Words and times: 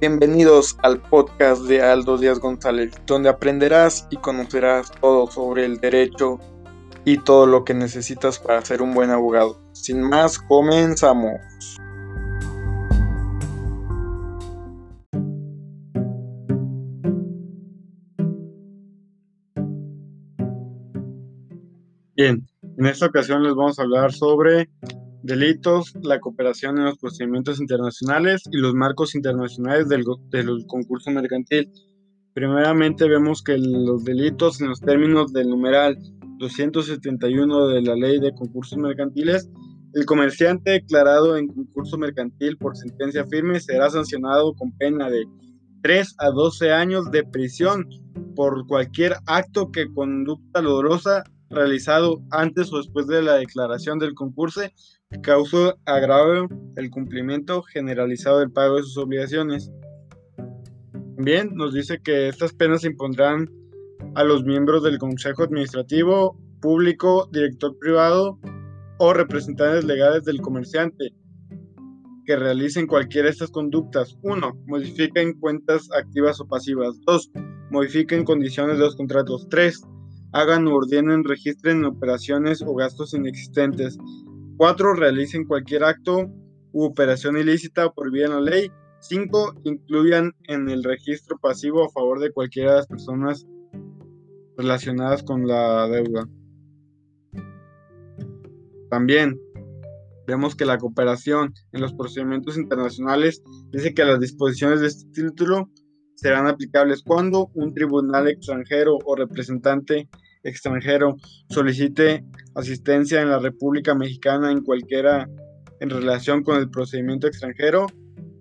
Bienvenidos 0.00 0.78
al 0.84 1.02
podcast 1.02 1.62
de 1.62 1.82
Aldo 1.82 2.18
Díaz 2.18 2.38
González, 2.38 2.92
donde 3.04 3.28
aprenderás 3.28 4.06
y 4.12 4.16
conocerás 4.16 4.92
todo 5.00 5.28
sobre 5.28 5.64
el 5.64 5.80
derecho 5.80 6.38
y 7.04 7.18
todo 7.18 7.46
lo 7.46 7.64
que 7.64 7.74
necesitas 7.74 8.38
para 8.38 8.64
ser 8.64 8.80
un 8.80 8.94
buen 8.94 9.10
abogado. 9.10 9.60
Sin 9.72 10.00
más, 10.00 10.38
comenzamos. 10.38 11.40
Bien, 22.14 22.46
en 22.76 22.86
esta 22.86 23.06
ocasión 23.06 23.42
les 23.42 23.56
vamos 23.56 23.80
a 23.80 23.82
hablar 23.82 24.12
sobre 24.12 24.70
delitos, 25.28 25.94
la 26.02 26.18
cooperación 26.18 26.78
en 26.78 26.86
los 26.86 26.98
procedimientos 26.98 27.60
internacionales 27.60 28.42
y 28.50 28.56
los 28.56 28.74
marcos 28.74 29.14
internacionales 29.14 29.88
del, 29.88 30.04
concurso 30.66 31.10
mercantil. 31.10 31.70
Primeramente 32.32 33.08
vemos 33.08 33.42
que 33.42 33.58
los 33.58 34.04
delitos 34.04 34.60
en 34.60 34.70
los 34.70 34.80
términos 34.80 35.32
del 35.32 35.50
numeral 35.50 35.98
271 36.38 37.68
de 37.68 37.82
la 37.82 37.94
ley 37.94 38.18
de 38.18 38.32
concursos 38.34 38.78
mercantiles, 38.78 39.50
el 39.94 40.06
comerciante 40.06 40.72
declarado 40.72 41.36
en 41.36 41.48
concurso 41.48 41.98
mercantil 41.98 42.56
por 42.56 42.76
sentencia 42.76 43.26
firme 43.26 43.60
será 43.60 43.90
sancionado 43.90 44.54
con 44.54 44.72
pena 44.76 45.10
de 45.10 45.24
3 45.82 46.14
a 46.18 46.30
12 46.30 46.72
años 46.72 47.10
de 47.10 47.24
prisión 47.24 47.86
por 48.34 48.66
cualquier 48.66 49.16
acto 49.26 49.70
que 49.72 49.92
conducta 49.92 50.60
dolorosa 50.62 51.24
realizado 51.50 52.22
antes 52.30 52.72
o 52.72 52.78
después 52.78 53.06
de 53.06 53.22
la 53.22 53.34
declaración 53.34 53.98
del 53.98 54.14
concurso 54.14 54.62
causó 55.22 55.78
agravo 55.86 56.48
el 56.76 56.90
cumplimiento 56.90 57.62
generalizado 57.62 58.40
del 58.40 58.50
pago 58.50 58.76
de 58.76 58.82
sus 58.82 58.98
obligaciones. 58.98 59.70
También 61.16 61.54
nos 61.54 61.74
dice 61.74 61.98
que 62.02 62.28
estas 62.28 62.52
penas 62.52 62.82
se 62.82 62.88
impondrán 62.88 63.50
a 64.14 64.24
los 64.24 64.44
miembros 64.44 64.82
del 64.82 64.98
Consejo 64.98 65.42
Administrativo, 65.42 66.38
público, 66.60 67.28
director 67.32 67.76
privado 67.78 68.38
o 68.98 69.12
representantes 69.12 69.84
legales 69.84 70.24
del 70.24 70.40
comerciante 70.40 71.12
que 72.24 72.36
realicen 72.36 72.86
cualquiera 72.86 73.26
de 73.26 73.32
estas 73.32 73.50
conductas. 73.50 74.16
1. 74.22 74.64
Modifiquen 74.66 75.32
cuentas 75.40 75.88
activas 75.96 76.40
o 76.40 76.46
pasivas. 76.46 77.00
2. 77.06 77.30
Modifiquen 77.70 78.24
condiciones 78.24 78.78
de 78.78 78.84
los 78.84 78.96
contratos. 78.96 79.48
3 79.48 79.82
hagan 80.32 80.66
o 80.66 80.74
ordenen, 80.74 81.24
registren 81.24 81.84
operaciones 81.84 82.62
o 82.62 82.74
gastos 82.74 83.14
inexistentes. 83.14 83.96
4. 84.58 84.94
Realicen 84.94 85.46
cualquier 85.46 85.84
acto 85.84 86.28
u 86.72 86.84
operación 86.84 87.38
ilícita 87.38 87.90
vía 88.12 88.24
de 88.24 88.34
la 88.34 88.40
ley. 88.40 88.72
5. 89.00 89.60
Incluyan 89.62 90.32
en 90.48 90.68
el 90.68 90.82
registro 90.82 91.38
pasivo 91.38 91.84
a 91.84 91.90
favor 91.90 92.18
de 92.18 92.32
cualquiera 92.32 92.72
de 92.72 92.76
las 92.78 92.86
personas 92.88 93.46
relacionadas 94.56 95.22
con 95.22 95.46
la 95.46 95.88
deuda. 95.88 96.28
También 98.90 99.40
vemos 100.26 100.56
que 100.56 100.64
la 100.64 100.78
cooperación 100.78 101.54
en 101.72 101.80
los 101.80 101.94
procedimientos 101.94 102.58
internacionales 102.58 103.42
dice 103.70 103.94
que 103.94 104.04
las 104.04 104.18
disposiciones 104.18 104.80
de 104.80 104.88
este 104.88 105.08
título 105.12 105.70
serán 106.16 106.48
aplicables 106.48 107.02
cuando 107.04 107.50
un 107.54 107.72
tribunal 107.72 108.26
extranjero 108.26 108.98
o 109.04 109.14
representante 109.14 110.08
extranjero 110.42 111.16
solicite 111.48 112.24
asistencia 112.54 113.20
en 113.20 113.30
la 113.30 113.38
República 113.38 113.94
Mexicana 113.94 114.50
en 114.50 114.62
cualquiera 114.62 115.28
en 115.80 115.90
relación 115.90 116.42
con 116.42 116.58
el 116.58 116.70
procedimiento 116.70 117.26
extranjero, 117.26 117.86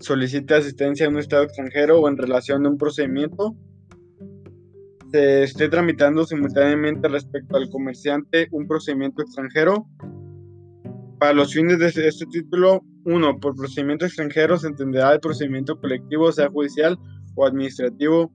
solicite 0.00 0.54
asistencia 0.54 1.06
en 1.06 1.14
un 1.14 1.20
Estado 1.20 1.44
extranjero 1.44 2.00
o 2.00 2.08
en 2.08 2.16
relación 2.16 2.64
a 2.64 2.68
un 2.68 2.78
procedimiento, 2.78 3.56
se 5.12 5.44
esté 5.44 5.68
tramitando 5.68 6.24
simultáneamente 6.24 7.08
respecto 7.08 7.56
al 7.56 7.68
comerciante 7.70 8.48
un 8.50 8.66
procedimiento 8.66 9.22
extranjero. 9.22 9.86
Para 11.18 11.32
los 11.32 11.54
fines 11.54 11.78
de 11.78 11.86
este 11.86 12.26
título, 12.26 12.84
uno, 13.04 13.38
por 13.38 13.54
procedimiento 13.54 14.06
extranjero 14.06 14.58
se 14.58 14.68
entenderá 14.68 15.12
el 15.12 15.20
procedimiento 15.20 15.78
colectivo, 15.78 16.32
sea 16.32 16.48
judicial 16.48 16.98
o 17.36 17.46
administrativo, 17.46 18.32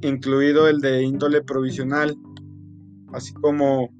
incluido 0.00 0.68
el 0.68 0.80
de 0.80 1.02
índole 1.02 1.42
provisional, 1.42 2.16
así 3.12 3.32
como 3.34 3.90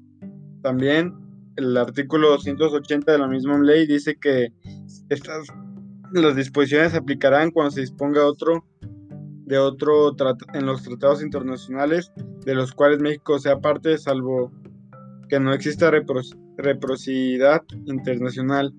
también 0.61 1.13
el 1.55 1.75
artículo 1.77 2.29
280 2.29 3.11
de 3.11 3.17
la 3.17 3.27
misma 3.27 3.59
ley 3.59 3.85
dice 3.85 4.15
que 4.15 4.53
estas 5.09 5.47
las 6.13 6.35
disposiciones 6.35 6.91
se 6.91 6.97
aplicarán 6.97 7.51
cuando 7.51 7.71
se 7.71 7.81
disponga 7.81 8.25
otro 8.25 8.65
de 9.45 9.57
otro 9.57 10.15
en 10.53 10.65
los 10.65 10.83
tratados 10.83 11.21
internacionales 11.21 12.11
de 12.45 12.55
los 12.55 12.71
cuales 12.73 12.99
México 12.99 13.39
sea 13.39 13.59
parte 13.59 13.97
salvo 13.97 14.51
que 15.29 15.39
no 15.39 15.53
exista 15.53 15.91
reciprocidad 16.57 17.61
internacional. 17.85 18.73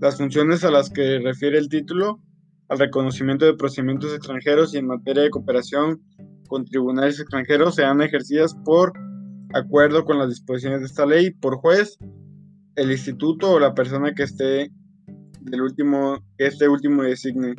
Las 0.00 0.16
funciones 0.16 0.64
a 0.64 0.70
las 0.70 0.90
que 0.90 1.18
refiere 1.18 1.58
el 1.58 1.68
título 1.68 2.20
al 2.68 2.78
reconocimiento 2.78 3.44
de 3.44 3.54
procedimientos 3.54 4.14
extranjeros 4.14 4.74
y 4.74 4.78
en 4.78 4.86
materia 4.86 5.24
de 5.24 5.30
cooperación 5.30 6.00
con 6.48 6.64
tribunales 6.64 7.20
extranjeros 7.20 7.74
sean 7.74 8.00
ejercidas 8.00 8.54
por 8.64 8.92
acuerdo 9.52 10.04
con 10.04 10.18
las 10.18 10.28
disposiciones 10.28 10.80
de 10.80 10.86
esta 10.86 11.06
ley 11.06 11.30
por 11.30 11.56
juez, 11.56 11.98
el 12.76 12.90
instituto 12.90 13.52
o 13.52 13.60
la 13.60 13.74
persona 13.74 14.14
que 14.14 14.24
esté 14.24 14.70
del 15.40 15.62
último, 15.62 16.18
este 16.38 16.68
último 16.68 17.02
designe. 17.02 17.54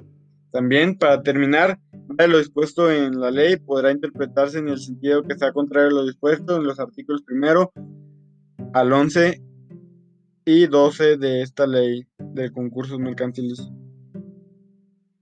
También, 0.52 0.97
para 0.97 1.22
terminar, 1.24 1.79
lo 2.18 2.38
dispuesto 2.38 2.91
en 2.91 3.19
la 3.19 3.31
ley 3.31 3.57
podrá 3.57 3.91
interpretarse 3.91 4.59
en 4.59 4.69
el 4.69 4.79
sentido 4.79 5.24
que 5.24 5.38
sea 5.38 5.53
contrario 5.53 5.90
a 5.90 6.02
lo 6.02 6.06
dispuesto 6.06 6.57
en 6.57 6.63
los 6.63 6.79
artículos 6.79 7.24
primero 7.24 7.72
al 8.73 8.91
11 8.91 9.41
y 10.46 10.68
12 10.68 11.18
de 11.18 11.41
esta 11.41 11.68
ley 11.68 12.06
de 12.19 12.52
concursos 12.52 13.00
mercantiles. 13.00 13.72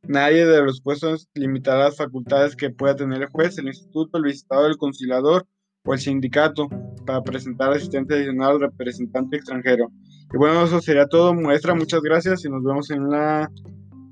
Nadie 0.04 0.46
de 0.46 0.64
los 0.64 0.82
puestos 0.82 1.30
limitará 1.36 1.86
las 1.86 1.98
facultades 1.98 2.56
que 2.56 2.72
pueda 2.72 2.96
tener 2.96 3.22
el 3.22 3.30
juez, 3.30 3.58
el 3.60 3.68
instituto, 3.68 4.18
el 4.18 4.24
visitador, 4.24 4.72
el 4.72 4.78
conciliador 4.78 5.46
o 5.86 5.94
el 5.94 6.00
sindicato 6.00 6.68
para 7.06 7.22
presentar 7.24 7.72
asistente 7.72 8.16
adicional 8.16 8.52
al 8.52 8.62
representante 8.62 9.38
extranjero. 9.38 9.90
Y 10.34 10.38
bueno, 10.38 10.64
eso 10.64 10.80
sería 10.82 11.08
todo. 11.08 11.34
Muestra, 11.34 11.74
muchas 11.74 12.02
gracias 12.02 12.46
y 12.46 12.50
nos 12.50 12.64
vemos 12.64 12.92
en 12.92 13.10
la 13.10 13.50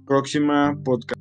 próxima 0.06 0.76
podcast. 0.84 1.17